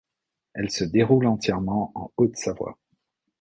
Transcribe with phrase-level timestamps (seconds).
[0.55, 2.79] Elle se déroule entièrement en Haute-Savoie.